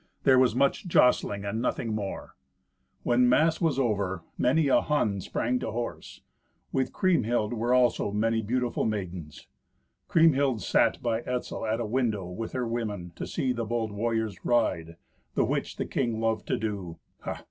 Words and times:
There 0.23 0.39
was 0.39 0.55
much 0.55 0.87
jostling, 0.87 1.45
and 1.45 1.61
nothing 1.61 1.93
more. 1.93 2.35
When 3.03 3.21
the 3.21 3.27
mass 3.27 3.61
was 3.61 3.77
over, 3.77 4.23
many 4.35 4.67
a 4.67 4.81
Hun 4.81 5.21
sprang 5.21 5.59
to 5.59 5.69
horse. 5.71 6.21
With 6.71 6.91
Kriemhild 6.91 7.53
were 7.53 7.71
also 7.75 8.09
many 8.11 8.41
beautiful 8.41 8.83
maidens. 8.83 9.45
Kriemhild 10.07 10.63
sat 10.63 11.03
by 11.03 11.19
Etzel 11.21 11.67
at 11.67 11.79
a 11.79 11.85
window 11.85 12.25
with 12.25 12.53
her 12.53 12.67
women, 12.67 13.11
to 13.15 13.27
see 13.27 13.53
the 13.53 13.63
bold 13.63 13.91
warriors 13.91 14.43
ride, 14.43 14.95
the 15.35 15.45
which 15.45 15.75
the 15.75 15.85
king 15.85 16.19
loved 16.19 16.47
to 16.47 16.57
do. 16.57 16.97